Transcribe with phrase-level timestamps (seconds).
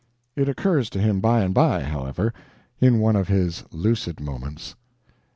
[0.35, 2.33] It occurs to him by and by, however,
[2.79, 4.73] in one of his lucid moments.